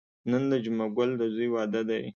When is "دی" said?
1.89-2.03